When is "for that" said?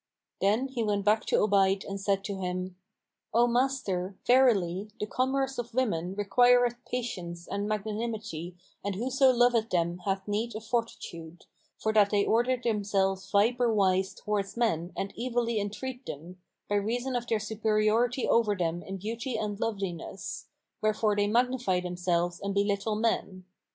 11.77-12.09